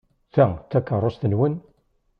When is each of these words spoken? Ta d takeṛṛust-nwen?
Ta 0.33 0.45
d 0.53 0.59
takeṛṛust-nwen? 0.71 1.53